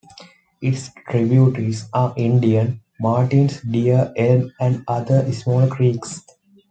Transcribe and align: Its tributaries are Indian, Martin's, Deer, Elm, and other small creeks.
Its 0.63 0.89
tributaries 1.11 1.85
are 1.93 2.11
Indian, 2.17 2.81
Martin's, 2.99 3.61
Deer, 3.61 4.11
Elm, 4.17 4.51
and 4.59 4.83
other 4.87 5.31
small 5.31 5.67
creeks. 5.69 6.23